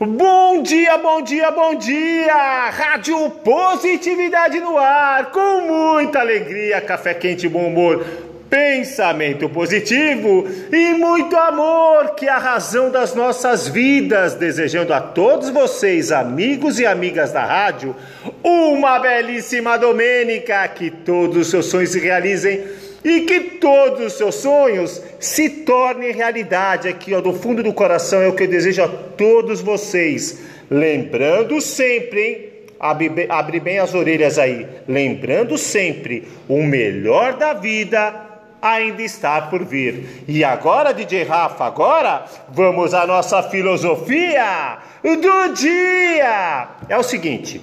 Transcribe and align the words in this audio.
Bom 0.00 0.62
dia, 0.62 0.96
bom 0.96 1.20
dia, 1.22 1.50
bom 1.50 1.74
dia! 1.74 2.70
Rádio 2.70 3.30
Positividade 3.30 4.60
no 4.60 4.78
ar, 4.78 5.32
com 5.32 5.62
muita 5.62 6.20
alegria, 6.20 6.80
café 6.80 7.12
quente, 7.14 7.48
bom 7.48 7.66
humor, 7.66 8.06
pensamento 8.48 9.48
positivo 9.48 10.46
e 10.70 10.94
muito 10.94 11.36
amor, 11.36 12.14
que 12.14 12.26
é 12.26 12.30
a 12.30 12.38
razão 12.38 12.92
das 12.92 13.12
nossas 13.12 13.66
vidas. 13.66 14.34
Desejando 14.34 14.94
a 14.94 15.00
todos 15.00 15.50
vocês, 15.50 16.12
amigos 16.12 16.78
e 16.78 16.86
amigas 16.86 17.32
da 17.32 17.44
rádio, 17.44 17.96
uma 18.44 19.00
belíssima 19.00 19.76
domênica, 19.76 20.68
que 20.68 20.92
todos 20.92 21.38
os 21.38 21.50
seus 21.50 21.66
sonhos 21.66 21.90
se 21.90 21.98
realizem 21.98 22.64
e 23.04 23.22
que 23.22 23.40
todos 23.40 24.06
os 24.06 24.12
seus 24.14 24.34
sonhos 24.36 25.02
se 25.20 25.48
tornem 25.48 26.12
realidade. 26.12 26.88
Aqui, 26.88 27.14
ó, 27.14 27.20
do 27.20 27.32
fundo 27.32 27.62
do 27.62 27.72
coração, 27.72 28.20
é 28.20 28.28
o 28.28 28.34
que 28.34 28.44
eu 28.44 28.48
desejo 28.48 28.82
a 28.82 28.88
todos 28.88 29.60
vocês. 29.60 30.40
Lembrando 30.70 31.60
sempre, 31.60 32.20
hein? 32.20 32.48
Abre 32.80 33.26
abre 33.28 33.58
bem 33.58 33.78
as 33.78 33.94
orelhas 33.94 34.38
aí. 34.38 34.66
Lembrando 34.86 35.58
sempre, 35.58 36.28
o 36.48 36.62
melhor 36.62 37.34
da 37.34 37.52
vida 37.52 38.28
ainda 38.62 39.02
está 39.02 39.42
por 39.42 39.64
vir. 39.64 40.24
E 40.28 40.44
agora, 40.44 40.92
DJ 40.92 41.24
Rafa, 41.24 41.64
agora 41.64 42.24
vamos 42.48 42.94
à 42.94 43.06
nossa 43.06 43.42
filosofia 43.42 44.78
do 45.02 45.52
dia. 45.54 46.68
É 46.88 46.96
o 46.96 47.02
seguinte: 47.02 47.60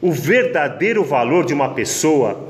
o 0.00 0.12
verdadeiro 0.12 1.04
valor 1.04 1.44
de 1.44 1.54
uma 1.54 1.70
pessoa 1.70 2.47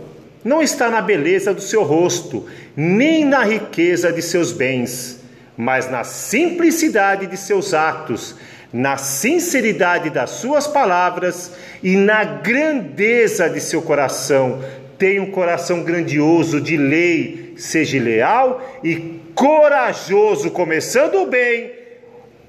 não 0.49 0.63
está 0.63 0.89
na 0.89 1.03
beleza 1.03 1.53
do 1.53 1.61
seu 1.61 1.83
rosto, 1.83 2.47
nem 2.75 3.23
na 3.23 3.45
riqueza 3.45 4.11
de 4.11 4.23
seus 4.23 4.51
bens, 4.51 5.21
mas 5.55 5.91
na 5.91 6.05
simplicidade 6.05 7.27
de 7.27 7.37
seus 7.37 7.75
atos, 7.75 8.35
na 8.73 8.97
sinceridade 8.97 10.09
das 10.09 10.31
suas 10.31 10.67
palavras 10.67 11.53
e 11.83 11.97
na 11.97 12.25
grandeza 12.25 13.51
de 13.51 13.61
seu 13.61 13.83
coração. 13.83 14.65
Tenha 14.97 15.23
um 15.23 15.31
coração 15.31 15.83
grandioso 15.83 16.63
de 16.63 16.79
lei, 16.79 17.53
seja 17.59 18.01
leal 18.01 18.81
e 18.83 19.21
corajoso, 19.35 20.51
começando 20.51 21.27
bem 21.27 21.73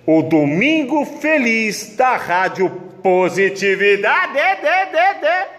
o 0.06 0.22
domingo 0.22 1.06
feliz 1.06 1.98
da 1.98 2.16
Rádio 2.16 2.70
Positividade. 3.04 4.34
De, 4.34 4.56
de, 4.62 5.20
de. 5.20 5.59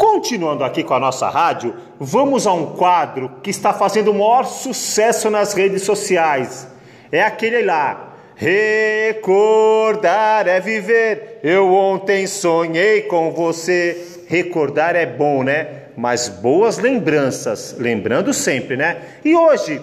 Continuando 0.00 0.64
aqui 0.64 0.82
com 0.82 0.94
a 0.94 0.98
nossa 0.98 1.28
rádio, 1.28 1.74
vamos 1.98 2.46
a 2.46 2.54
um 2.54 2.74
quadro 2.74 3.32
que 3.42 3.50
está 3.50 3.74
fazendo 3.74 4.12
o 4.12 4.14
maior 4.14 4.44
sucesso 4.44 5.28
nas 5.28 5.52
redes 5.52 5.82
sociais. 5.82 6.66
É 7.12 7.22
aquele 7.22 7.60
lá. 7.60 8.14
Recordar 8.34 10.48
é 10.48 10.58
viver. 10.58 11.40
Eu 11.42 11.74
ontem 11.74 12.26
sonhei 12.26 13.02
com 13.02 13.30
você. 13.32 14.22
Recordar 14.26 14.96
é 14.96 15.04
bom, 15.04 15.42
né? 15.42 15.68
Mas 15.98 16.30
boas 16.30 16.78
lembranças, 16.78 17.76
lembrando 17.78 18.32
sempre, 18.32 18.78
né? 18.78 19.02
E 19.22 19.36
hoje, 19.36 19.82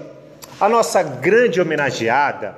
a 0.59 0.67
nossa 0.67 1.03
grande 1.03 1.61
homenageada 1.61 2.55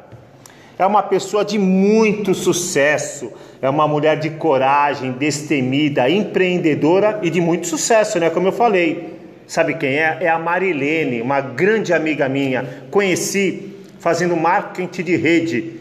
é 0.78 0.86
uma 0.86 1.04
pessoa 1.04 1.44
de 1.44 1.60
muito 1.60 2.34
sucesso, 2.34 3.34
é 3.62 3.70
uma 3.70 3.88
mulher 3.88 4.18
de 4.18 4.30
coragem, 4.32 5.12
destemida, 5.12 6.10
empreendedora 6.10 7.20
e 7.22 7.30
de 7.30 7.42
muito 7.42 7.68
sucesso, 7.68 8.20
né? 8.20 8.30
Como 8.30 8.48
eu 8.48 8.52
falei. 8.52 9.18
Sabe 9.46 9.74
quem 9.74 9.96
é? 9.96 10.18
É 10.22 10.30
a 10.30 10.38
Marilene, 10.38 11.22
uma 11.22 11.42
grande 11.42 11.92
amiga 11.92 12.30
minha. 12.30 12.64
Conheci 12.92 13.74
fazendo 14.00 14.38
marketing 14.38 15.04
de 15.04 15.16
rede, 15.16 15.74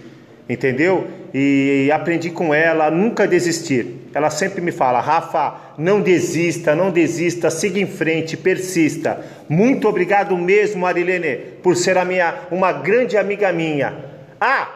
entendeu? 0.49 1.07
E 1.35 1.91
aprendi 1.93 2.31
com 2.31 2.55
ela 2.55 2.91
nunca 2.91 3.29
desistir. 3.29 4.09
Ela 4.15 4.31
sempre 4.31 4.61
me 4.61 4.73
fala: 4.73 5.01
Rafa, 5.01 5.55
não 5.77 6.01
desista, 6.01 6.75
não 6.75 6.91
desista, 6.91 7.51
siga 7.51 7.79
em 7.79 7.87
frente, 7.87 8.37
persista. 8.37 9.21
Muito 9.49 9.87
obrigado 9.87 10.37
mesmo, 10.37 10.81
Marilene, 10.81 11.37
por 11.63 11.77
ser 11.77 11.99
a 11.99 12.05
minha, 12.05 12.35
uma 12.51 12.73
grande 12.73 13.17
amiga 13.17 13.53
minha. 13.53 13.95
Ah, 14.41 14.69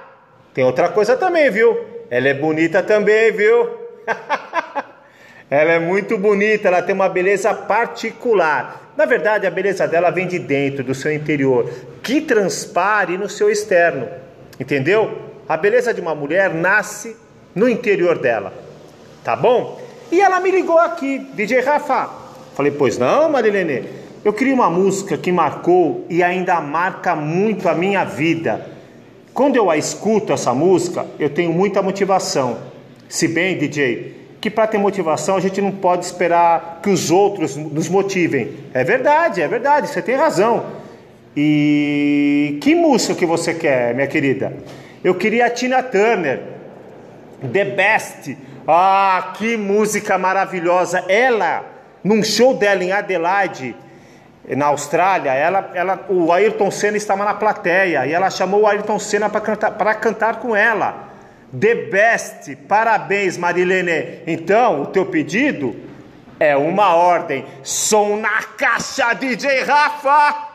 tem 0.52 0.64
outra 0.64 0.91
coisa 0.91 1.16
também, 1.16 1.50
viu? 1.50 1.92
Ela 2.12 2.28
é 2.28 2.34
bonita 2.34 2.82
também, 2.82 3.32
viu? 3.32 3.70
ela 5.48 5.72
é 5.72 5.78
muito 5.78 6.18
bonita, 6.18 6.68
ela 6.68 6.82
tem 6.82 6.94
uma 6.94 7.08
beleza 7.08 7.54
particular. 7.54 8.92
Na 8.94 9.06
verdade, 9.06 9.46
a 9.46 9.50
beleza 9.50 9.88
dela 9.88 10.10
vem 10.10 10.26
de 10.26 10.38
dentro, 10.38 10.84
do 10.84 10.94
seu 10.94 11.10
interior, 11.10 11.70
que 12.02 12.20
transpare 12.20 13.16
no 13.16 13.30
seu 13.30 13.48
externo. 13.48 14.06
Entendeu? 14.60 15.22
A 15.48 15.56
beleza 15.56 15.94
de 15.94 16.02
uma 16.02 16.14
mulher 16.14 16.52
nasce 16.52 17.16
no 17.54 17.66
interior 17.66 18.18
dela. 18.18 18.52
Tá 19.24 19.34
bom? 19.34 19.80
E 20.10 20.20
ela 20.20 20.38
me 20.38 20.50
ligou 20.50 20.78
aqui, 20.78 21.18
DJ 21.18 21.60
Rafa. 21.60 22.10
Falei, 22.54 22.72
pois 22.72 22.98
não, 22.98 23.30
Marilene? 23.30 23.88
Eu 24.22 24.34
queria 24.34 24.52
uma 24.52 24.68
música 24.68 25.16
que 25.16 25.32
marcou 25.32 26.04
e 26.10 26.22
ainda 26.22 26.60
marca 26.60 27.16
muito 27.16 27.70
a 27.70 27.74
minha 27.74 28.04
vida. 28.04 28.72
Quando 29.34 29.56
eu 29.56 29.70
a 29.70 29.76
escuto 29.76 30.32
essa 30.32 30.53
música, 30.53 31.06
eu 31.19 31.31
tenho 31.31 31.53
muita 31.53 31.81
motivação. 31.81 32.59
Se 33.09 33.26
bem, 33.26 33.56
DJ, 33.56 34.15
que 34.41 34.50
para 34.50 34.66
ter 34.66 34.76
motivação 34.76 35.37
a 35.37 35.41
gente 35.41 35.60
não 35.60 35.70
pode 35.70 36.04
esperar 36.04 36.81
que 36.82 36.91
os 36.91 37.10
outros 37.10 37.56
nos 37.56 37.88
motivem. 37.88 38.53
É 38.75 38.84
verdade, 38.84 39.41
é 39.41 39.48
verdade, 39.48 39.88
você 39.88 40.03
tem 40.03 40.16
razão. 40.16 40.65
E 41.34 42.59
que 42.60 42.75
música 42.75 43.15
que 43.15 43.25
você 43.25 43.54
quer, 43.54 43.94
minha 43.94 44.06
querida? 44.06 44.53
Eu 45.03 45.15
queria 45.15 45.47
a 45.47 45.50
Tina 45.50 45.82
Turner, 45.82 46.42
The 47.53 47.65
Best. 47.65 48.37
Ah, 48.69 49.32
que 49.38 49.56
música 49.56 50.19
maravilhosa! 50.19 51.04
Ela, 51.09 51.65
num 52.04 52.22
show 52.22 52.54
dela 52.54 52.84
em 52.84 52.92
Adelaide, 52.92 53.75
na 54.48 54.66
Austrália, 54.66 55.32
ela, 55.32 55.70
ela, 55.75 56.06
o 56.08 56.32
Ayrton 56.32 56.70
Senna 56.70 56.97
estava 56.97 57.25
na 57.25 57.34
plateia 57.34 58.06
e 58.06 58.12
ela 58.12 58.28
chamou 58.28 58.62
o 58.62 58.66
Ayrton 58.66 58.98
Senna 58.98 59.28
para 59.28 59.41
cantar, 59.41 59.94
cantar 60.00 60.36
com 60.36 60.54
ela. 60.54 61.10
The 61.58 61.75
best, 61.75 62.56
parabéns 62.66 63.36
Marilene. 63.36 64.22
Então, 64.26 64.82
o 64.82 64.86
teu 64.86 65.06
pedido 65.06 65.76
é 66.41 66.56
uma 66.56 66.94
ordem. 66.97 67.44
Som 67.62 68.16
na 68.16 68.42
caixa, 68.56 69.12
DJ 69.14 69.62
Rafa. 69.62 70.51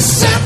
the. 0.00 0.39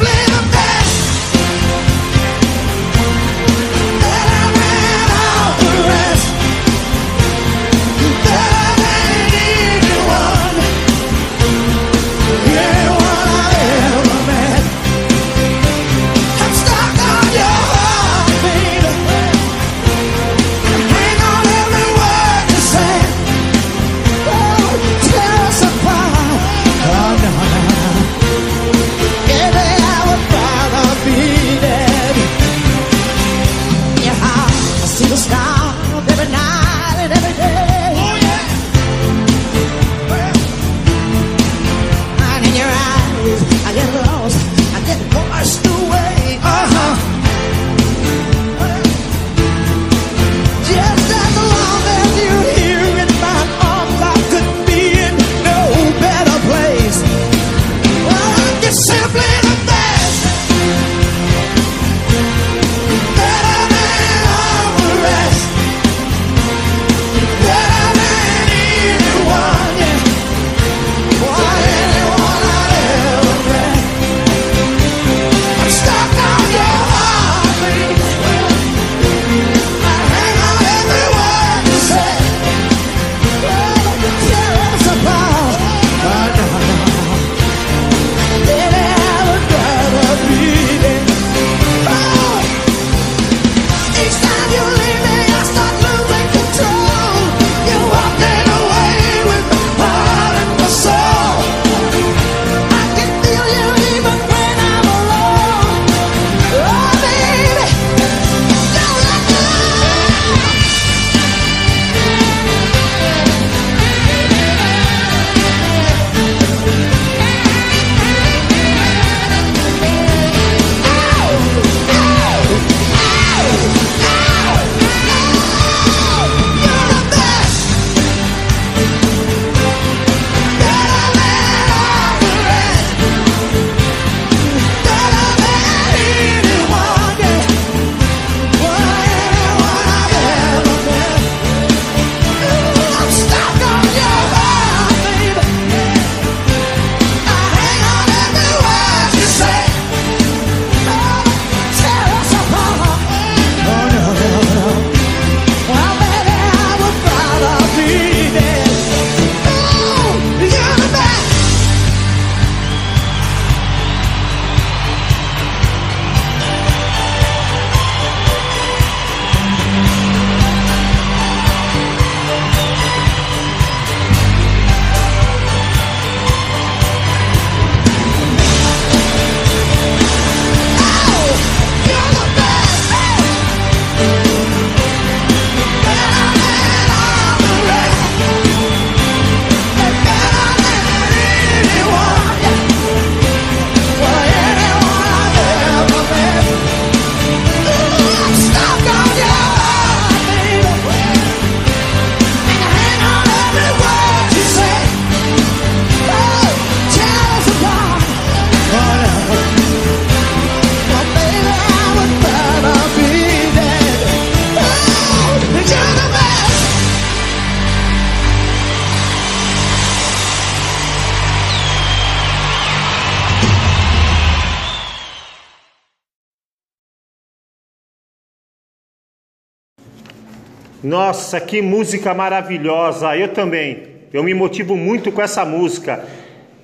Nossa, 230.85 231.41
que 231.41 231.63
música 231.63 232.13
maravilhosa! 232.13 233.17
Eu 233.17 233.29
também. 233.29 233.85
Eu 234.13 234.23
me 234.23 234.35
motivo 234.35 234.77
muito 234.77 235.11
com 235.11 235.23
essa 235.23 235.43
música. 235.43 236.05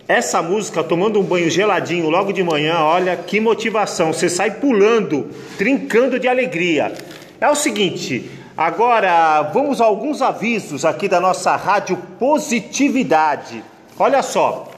Essa 0.07 0.43
música, 0.43 0.85
tomando 0.85 1.19
um 1.19 1.23
banho 1.23 1.49
geladinho 1.49 2.11
logo 2.11 2.31
de 2.31 2.43
manhã, 2.43 2.81
olha 2.81 3.17
que 3.17 3.41
motivação. 3.41 4.12
Você 4.12 4.29
sai 4.29 4.50
pulando, 4.50 5.31
trincando 5.57 6.19
de 6.19 6.29
alegria. 6.29 6.93
É 7.41 7.49
o 7.49 7.55
seguinte, 7.55 8.31
agora 8.55 9.41
vamos 9.55 9.81
a 9.81 9.87
alguns 9.87 10.21
avisos 10.21 10.85
aqui 10.85 11.09
da 11.09 11.19
nossa 11.19 11.57
rádio 11.57 11.97
Positividade. 12.19 13.65
Olha 13.99 14.21
só. 14.23 14.71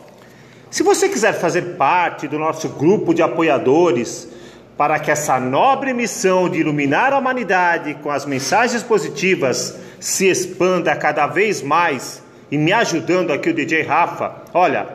Se 0.70 0.84
você 0.84 1.08
quiser 1.08 1.32
fazer 1.32 1.74
parte 1.76 2.28
do 2.28 2.38
nosso 2.38 2.68
grupo 2.68 3.12
de 3.12 3.22
apoiadores, 3.22 4.28
para 4.76 4.98
que 4.98 5.10
essa 5.10 5.38
nobre 5.38 5.92
missão 5.92 6.48
de 6.48 6.58
iluminar 6.60 7.12
a 7.12 7.18
humanidade 7.18 7.94
com 8.02 8.10
as 8.10 8.24
mensagens 8.24 8.82
positivas 8.82 9.78
se 10.00 10.28
expanda 10.28 10.96
cada 10.96 11.26
vez 11.26 11.62
mais 11.62 12.22
e 12.50 12.58
me 12.58 12.72
ajudando 12.72 13.32
aqui 13.32 13.50
o 13.50 13.54
DJ 13.54 13.82
Rafa, 13.82 14.32
olha, 14.52 14.86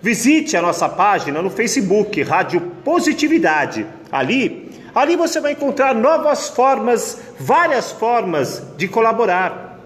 visite 0.00 0.56
a 0.56 0.62
nossa 0.62 0.88
página 0.88 1.40
no 1.42 1.50
Facebook, 1.50 2.22
Rádio 2.22 2.60
Positividade. 2.84 3.86
Ali, 4.10 4.70
ali 4.94 5.16
você 5.16 5.40
vai 5.40 5.52
encontrar 5.52 5.94
novas 5.94 6.48
formas, 6.50 7.20
várias 7.38 7.90
formas 7.92 8.62
de 8.76 8.86
colaborar. 8.86 9.80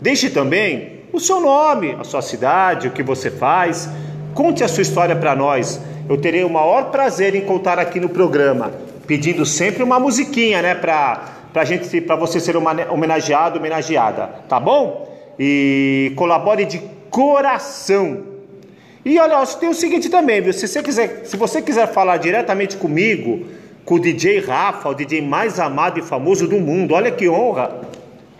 Deixe 0.00 0.28
também 0.30 1.02
o 1.12 1.20
seu 1.20 1.40
nome, 1.40 1.96
a 1.98 2.04
sua 2.04 2.20
cidade, 2.20 2.88
o 2.88 2.90
que 2.90 3.02
você 3.02 3.30
faz. 3.30 3.88
Conte 4.34 4.64
a 4.64 4.68
sua 4.68 4.82
história 4.82 5.14
para 5.14 5.36
nós 5.36 5.80
eu 6.08 6.18
terei 6.18 6.44
o 6.44 6.50
maior 6.50 6.90
prazer 6.90 7.34
em 7.34 7.42
contar 7.42 7.78
aqui 7.78 8.00
no 8.00 8.08
programa, 8.08 8.72
pedindo 9.06 9.46
sempre 9.46 9.82
uma 9.82 10.00
musiquinha, 10.00 10.62
né, 10.62 10.74
para 10.74 11.42
pra 11.52 11.64
gente, 11.64 12.00
para 12.00 12.16
você 12.16 12.40
ser 12.40 12.56
homenageado, 12.56 13.58
homenageada, 13.58 14.26
tá 14.48 14.58
bom? 14.58 15.08
E 15.38 16.12
colabore 16.16 16.64
de 16.64 16.80
coração. 17.10 18.22
E 19.04 19.18
olha, 19.18 19.44
tem 19.46 19.68
o 19.68 19.74
seguinte 19.74 20.08
também, 20.08 20.40
viu? 20.40 20.52
Se 20.52 20.66
você 20.66 20.82
quiser, 20.82 21.22
se 21.24 21.36
você 21.36 21.60
quiser 21.60 21.88
falar 21.88 22.16
diretamente 22.16 22.76
comigo, 22.76 23.46
com 23.84 23.96
o 23.96 24.00
DJ 24.00 24.40
Rafa, 24.40 24.88
o 24.88 24.94
DJ 24.94 25.20
mais 25.20 25.58
amado 25.58 25.98
e 25.98 26.02
famoso 26.02 26.46
do 26.46 26.58
mundo, 26.58 26.94
olha 26.94 27.10
que 27.10 27.28
honra. 27.28 27.82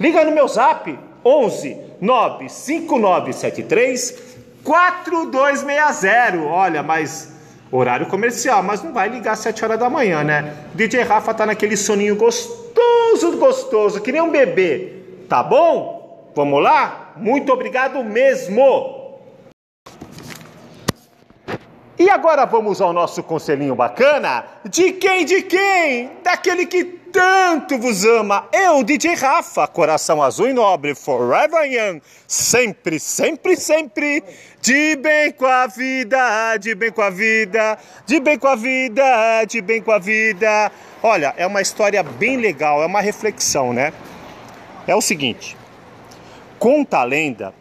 Liga 0.01 0.25
no 0.25 0.33
meu 0.33 0.49
Zap 0.49 0.99
11 1.25 1.77
95973 2.01 4.33
4260. 4.65 6.39
Olha, 6.47 6.83
mas 6.83 7.32
horário 7.79 8.07
comercial, 8.07 8.63
mas 8.63 8.83
não 8.83 8.93
vai 8.93 9.09
ligar 9.09 9.33
às 9.33 9.39
7 9.39 9.65
horas 9.65 9.79
da 9.79 9.89
manhã, 9.89 10.23
né? 10.23 10.55
DJ 10.75 11.03
Rafa 11.03 11.33
tá 11.33 11.47
naquele 11.47 11.77
soninho 11.77 12.17
gostoso, 12.17 13.39
gostoso, 13.39 14.01
que 14.01 14.13
nem 14.13 14.21
um 14.21 14.31
bebê. 14.31 14.93
Tá 15.29 15.43
bom? 15.43 16.31
Vamos 16.35 16.63
lá? 16.63 17.13
Muito 17.17 17.53
obrigado 17.53 18.05
mesmo. 18.05 19.01
E 21.99 22.11
agora 22.11 22.45
vamos 22.45 22.81
ao 22.81 22.93
nosso 22.93 23.23
conselhinho 23.23 23.75
bacana. 23.75 24.45
De 24.69 24.93
quem? 24.93 25.25
De 25.25 25.43
quem? 25.43 26.11
Daquele 26.23 26.67
que 26.67 27.02
tanto 27.13 27.79
vos 27.79 28.05
ama. 28.05 28.49
Eu, 28.53 28.83
DJ 28.83 29.15
Rafa, 29.15 29.67
coração 29.67 30.23
azul 30.23 30.49
e 30.49 30.53
nobre, 30.53 30.95
forever 30.95 31.71
young, 31.71 32.01
sempre, 32.27 32.99
sempre, 32.99 33.55
sempre, 33.57 34.25
de 34.61 34.97
bem 34.97 35.31
com 35.33 35.45
a 35.45 35.67
vida, 35.67 36.57
de 36.57 36.75
bem 36.75 36.91
com 36.91 37.03
a 37.03 37.11
vida, 37.11 37.79
de 38.07 38.19
bem 38.19 38.39
com 38.39 38.49
a 38.49 38.57
vida, 38.57 39.45
de 39.45 39.61
bem 39.61 39.83
com 39.83 39.93
a 39.93 39.99
vida. 39.99 40.73
Olha, 41.03 41.35
é 41.37 41.47
uma 41.47 41.61
história 41.61 42.03
bem 42.03 42.39
legal, 42.39 42.83
é 42.83 42.87
uma 42.87 43.03
reflexão, 43.03 43.73
né? 43.73 43.93
É 44.87 44.97
o 44.97 45.03
seguinte: 45.03 45.57
conta 46.59 46.99
a 46.99 47.05
lenda 47.05 47.55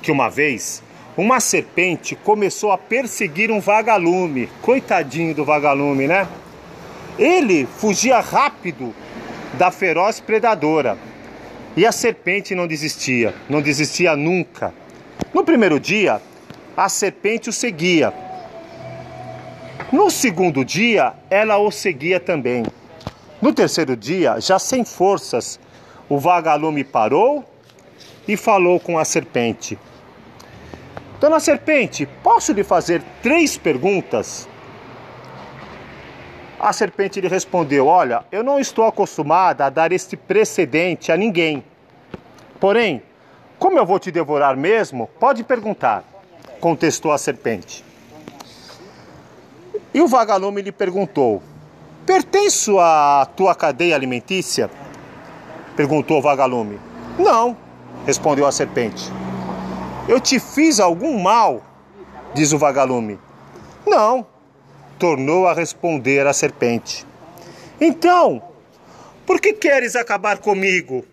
que 0.00 0.10
uma 0.10 0.30
vez 0.30 0.82
uma 1.16 1.40
serpente 1.40 2.14
começou 2.14 2.70
a 2.70 2.78
perseguir 2.78 3.50
um 3.50 3.60
vagalume. 3.60 4.48
Coitadinho 4.62 5.34
do 5.34 5.44
vagalume, 5.44 6.06
né? 6.06 6.26
Ele 7.18 7.66
fugia 7.66 8.20
rápido 8.20 8.94
da 9.54 9.70
feroz 9.70 10.20
predadora. 10.20 10.96
E 11.76 11.86
a 11.86 11.92
serpente 11.92 12.54
não 12.54 12.66
desistia, 12.66 13.34
não 13.48 13.60
desistia 13.60 14.16
nunca. 14.16 14.72
No 15.34 15.44
primeiro 15.44 15.78
dia, 15.78 16.20
a 16.76 16.88
serpente 16.88 17.48
o 17.48 17.52
seguia. 17.52 18.12
No 19.92 20.10
segundo 20.10 20.64
dia, 20.64 21.14
ela 21.30 21.58
o 21.58 21.70
seguia 21.70 22.20
também. 22.20 22.64
No 23.40 23.52
terceiro 23.52 23.96
dia, 23.96 24.40
já 24.40 24.58
sem 24.58 24.84
forças, 24.84 25.58
o 26.08 26.18
vagalume 26.18 26.84
parou 26.84 27.44
e 28.26 28.36
falou 28.36 28.78
com 28.78 28.98
a 28.98 29.04
serpente: 29.04 29.78
Dona 31.20 31.40
Serpente, 31.40 32.06
posso 32.22 32.52
lhe 32.52 32.62
fazer 32.62 33.02
três 33.22 33.56
perguntas? 33.56 34.48
A 36.58 36.72
serpente 36.72 37.20
lhe 37.20 37.28
respondeu: 37.28 37.86
Olha, 37.86 38.24
eu 38.32 38.42
não 38.42 38.58
estou 38.58 38.84
acostumada 38.84 39.66
a 39.66 39.70
dar 39.70 39.92
este 39.92 40.16
precedente 40.16 41.12
a 41.12 41.16
ninguém. 41.16 41.62
Porém, 42.58 43.02
como 43.58 43.78
eu 43.78 43.86
vou 43.86 43.98
te 43.98 44.10
devorar 44.10 44.56
mesmo, 44.56 45.08
pode 45.20 45.44
perguntar, 45.44 46.02
contestou 46.60 47.12
a 47.12 47.18
serpente. 47.18 47.84
E 49.94 50.00
o 50.00 50.08
vagalume 50.08 50.62
lhe 50.62 50.72
perguntou: 50.72 51.42
Pertenço 52.04 52.78
à 52.80 53.26
tua 53.36 53.54
cadeia 53.54 53.94
alimentícia? 53.94 54.68
perguntou 55.76 56.18
o 56.18 56.22
vagalume. 56.22 56.80
Não, 57.16 57.56
respondeu 58.04 58.46
a 58.46 58.52
serpente. 58.52 59.12
Eu 60.08 60.20
te 60.20 60.40
fiz 60.40 60.80
algum 60.80 61.20
mal? 61.20 61.62
diz 62.34 62.52
o 62.52 62.58
vagalume. 62.58 63.18
Não, 63.86 64.26
tornou 64.98 65.46
a 65.46 65.54
responder 65.54 66.26
a 66.26 66.32
serpente. 66.32 67.06
Então, 67.80 68.42
por 69.26 69.40
que 69.40 69.52
queres 69.52 69.94
acabar 69.94 70.38
comigo? 70.38 71.04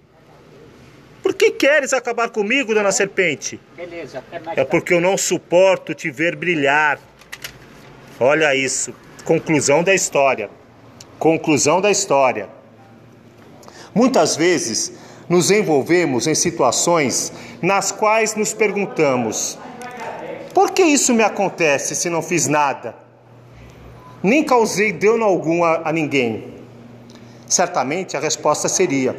Por 1.22 1.34
que 1.34 1.52
queres 1.52 1.94
acabar 1.94 2.30
comigo, 2.30 2.74
dona 2.74 2.92
serpente? 2.92 3.60
Beleza, 3.76 4.24
É 4.56 4.64
porque 4.64 4.94
eu 4.94 5.02
não 5.02 5.18
suporto 5.18 5.94
te 5.94 6.12
ver 6.12 6.36
brilhar. 6.36 7.00
Olha 8.20 8.56
isso. 8.56 8.94
Conclusão 9.24 9.84
da 9.84 9.94
história. 9.94 10.50
Conclusão 11.18 11.82
da 11.82 11.90
história. 11.90 12.48
Muitas 13.94 14.36
vezes 14.36 14.94
nos 15.28 15.50
envolvemos 15.50 16.28
em 16.28 16.36
situações 16.36 17.34
nas 17.62 17.92
quais 17.92 18.36
nos 18.36 18.54
perguntamos: 18.54 19.58
por 20.54 20.72
que 20.72 20.84
isso 20.84 21.14
me 21.14 21.24
acontece 21.24 21.96
se 21.96 22.10
não 22.10 22.22
fiz 22.22 22.48
nada? 22.48 23.05
Nem 24.26 24.44
causei 24.44 24.92
dano 24.92 25.24
algum 25.24 25.64
a, 25.64 25.88
a 25.88 25.94
ninguém. 25.94 26.56
Certamente 27.48 28.18
a 28.18 28.20
resposta 28.20 28.68
seria: 28.68 29.16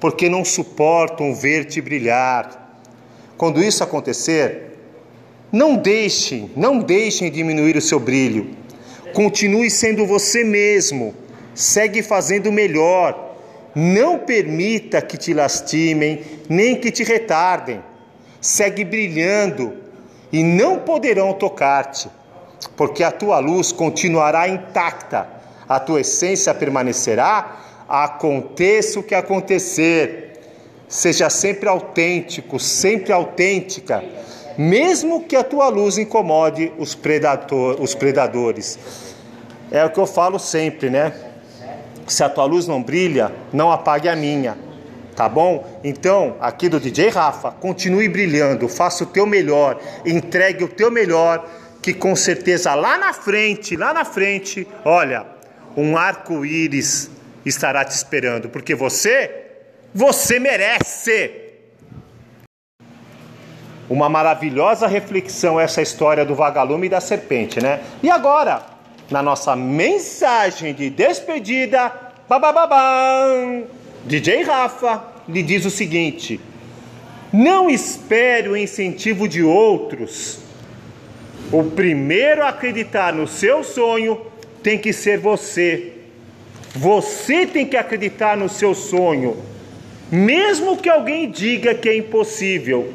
porque 0.00 0.28
não 0.28 0.44
suportam 0.44 1.32
ver-te 1.32 1.80
brilhar. 1.80 2.66
Quando 3.36 3.62
isso 3.62 3.84
acontecer, 3.84 4.76
não 5.52 5.76
deixem, 5.76 6.50
não 6.56 6.80
deixem 6.80 7.30
diminuir 7.30 7.76
o 7.76 7.80
seu 7.80 8.00
brilho. 8.00 8.56
Continue 9.14 9.70
sendo 9.70 10.04
você 10.04 10.42
mesmo. 10.42 11.14
Segue 11.54 12.02
fazendo 12.02 12.50
melhor. 12.50 13.36
Não 13.74 14.18
permita 14.18 15.00
que 15.00 15.16
te 15.16 15.32
lastimem, 15.32 16.22
nem 16.48 16.74
que 16.74 16.90
te 16.90 17.04
retardem. 17.04 17.80
Segue 18.40 18.84
brilhando 18.84 19.74
e 20.32 20.42
não 20.42 20.80
poderão 20.80 21.32
tocar-te 21.32 22.08
porque 22.76 23.02
a 23.02 23.10
tua 23.10 23.38
luz 23.38 23.72
continuará 23.72 24.48
intacta, 24.48 25.28
a 25.68 25.78
tua 25.78 26.00
essência 26.00 26.54
permanecerá, 26.54 27.56
aconteça 27.88 29.00
o 29.00 29.02
que 29.02 29.14
acontecer. 29.14 30.26
Seja 30.88 31.28
sempre 31.28 31.68
autêntico, 31.68 32.58
sempre 32.58 33.12
autêntica, 33.12 34.02
mesmo 34.56 35.24
que 35.24 35.36
a 35.36 35.44
tua 35.44 35.68
luz 35.68 35.98
incomode 35.98 36.72
os, 36.78 36.94
predador, 36.94 37.80
os 37.80 37.94
predadores. 37.94 38.78
É 39.70 39.84
o 39.84 39.90
que 39.90 40.00
eu 40.00 40.06
falo 40.06 40.38
sempre, 40.38 40.88
né? 40.88 41.12
Se 42.06 42.24
a 42.24 42.28
tua 42.28 42.46
luz 42.46 42.66
não 42.66 42.82
brilha, 42.82 43.30
não 43.52 43.70
apague 43.70 44.08
a 44.08 44.16
minha, 44.16 44.56
tá 45.14 45.28
bom? 45.28 45.66
Então, 45.84 46.36
aqui 46.40 46.70
do 46.70 46.80
DJ 46.80 47.10
Rafa, 47.10 47.50
continue 47.50 48.08
brilhando, 48.08 48.66
faça 48.66 49.04
o 49.04 49.06
teu 49.06 49.26
melhor, 49.26 49.78
entregue 50.06 50.64
o 50.64 50.68
teu 50.68 50.90
melhor 50.90 51.46
que 51.80 51.94
com 51.94 52.14
certeza 52.16 52.74
lá 52.74 52.98
na 52.98 53.12
frente, 53.12 53.76
lá 53.76 53.92
na 53.92 54.04
frente, 54.04 54.66
olha, 54.84 55.26
um 55.76 55.96
arco-íris 55.96 57.10
estará 57.44 57.84
te 57.84 57.92
esperando, 57.92 58.48
porque 58.48 58.74
você, 58.74 59.30
você 59.94 60.38
merece. 60.38 61.30
Uma 63.88 64.08
maravilhosa 64.08 64.86
reflexão 64.86 65.58
essa 65.58 65.80
história 65.80 66.24
do 66.24 66.34
vagalume 66.34 66.86
e 66.86 66.90
da 66.90 67.00
serpente, 67.00 67.62
né? 67.62 67.80
E 68.02 68.10
agora, 68.10 68.62
na 69.10 69.22
nossa 69.22 69.56
mensagem 69.56 70.74
de 70.74 70.90
despedida, 70.90 71.90
babababam, 72.28 73.66
DJ 74.04 74.42
Rafa 74.42 75.02
lhe 75.26 75.42
diz 75.42 75.64
o 75.64 75.70
seguinte: 75.70 76.38
não 77.32 77.70
espere 77.70 78.48
o 78.48 78.56
incentivo 78.56 79.28
de 79.28 79.42
outros. 79.42 80.47
O 81.50 81.64
primeiro 81.64 82.42
a 82.42 82.48
acreditar 82.48 83.12
no 83.12 83.26
seu 83.26 83.64
sonho 83.64 84.20
tem 84.62 84.78
que 84.78 84.92
ser 84.92 85.18
você. 85.18 85.92
Você 86.74 87.46
tem 87.46 87.64
que 87.64 87.76
acreditar 87.76 88.36
no 88.36 88.48
seu 88.48 88.74
sonho, 88.74 89.36
mesmo 90.12 90.76
que 90.76 90.88
alguém 90.88 91.30
diga 91.30 91.74
que 91.74 91.88
é 91.88 91.96
impossível. 91.96 92.92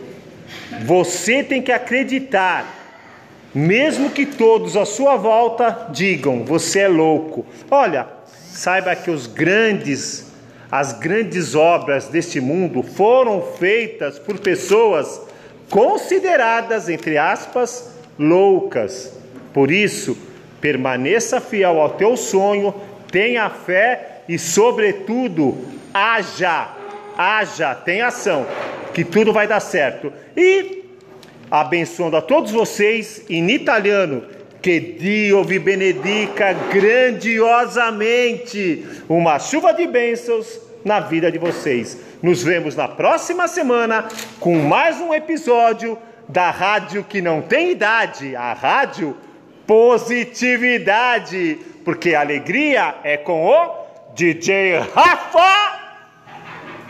Você 0.86 1.44
tem 1.44 1.62
que 1.62 1.72
acreditar, 1.72 2.66
mesmo 3.54 4.12
que 4.12 4.26
todos 4.26 4.78
à 4.78 4.86
sua 4.86 5.16
volta 5.16 5.88
digam: 5.92 6.46
você 6.46 6.82
é 6.82 6.88
louco. 6.88 7.46
Olha, 7.72 8.08
saiba 8.28 8.96
que 8.96 9.10
os 9.10 9.26
grandes, 9.26 10.32
as 10.72 10.94
grandes 10.94 11.56
obras 11.56 12.08
deste 12.08 12.40
mundo 12.40 12.84
foram 12.84 13.42
feitas 13.42 14.20
por 14.20 14.38
pessoas 14.38 15.20
consideradas, 15.70 16.88
entre 16.88 17.18
aspas, 17.18 17.94
loucas. 18.18 19.14
Por 19.54 19.70
isso, 19.72 20.18
permaneça 20.60 21.40
fiel 21.42 21.80
ao 21.80 21.92
teu 21.92 22.18
sonho, 22.18 22.74
tenha 23.12 23.48
fé 23.50 24.24
e, 24.28 24.40
sobretudo, 24.40 25.58
haja, 25.94 26.74
haja, 27.18 27.76
tenha 27.76 28.08
ação, 28.08 28.48
que 28.94 29.04
tudo 29.04 29.34
vai 29.34 29.46
dar 29.48 29.60
certo. 29.60 30.14
E 30.36 30.84
abençoando 31.52 32.18
a 32.18 32.22
todos 32.22 32.52
vocês 32.52 33.24
em 33.30 33.52
italiano, 33.52 34.24
que 34.62 34.80
Dio 34.80 35.44
vi 35.44 35.60
benedica 35.60 36.54
grandiosamente. 36.72 38.86
Uma 39.10 39.38
chuva 39.38 39.74
de 39.74 39.86
bênçãos 39.86 40.62
na 40.84 41.00
vida 41.02 41.32
de 41.32 41.38
vocês. 41.38 42.00
Nos 42.22 42.42
vemos 42.42 42.76
na 42.76 42.88
próxima 42.88 43.48
semana 43.48 44.08
com 44.40 44.56
mais 44.56 45.00
um 45.02 45.14
episódio 45.14 45.98
da 46.28 46.52
rádio 46.52 47.04
que 47.04 47.22
não 47.22 47.42
tem 47.42 47.72
idade, 47.72 48.36
a 48.36 48.54
rádio 48.54 49.16
Positividade, 49.66 51.58
porque 51.86 52.14
alegria 52.14 52.96
é 53.04 53.16
com 53.16 53.46
o 53.46 53.86
DJ 54.14 54.80
Rafa 54.94 55.73